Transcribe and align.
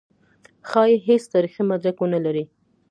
ښايي 0.69 0.97
هېڅ 1.07 1.23
تاریخي 1.33 1.63
مدرک 1.71 1.97
ونه 1.99 2.19
لري. 2.25 2.43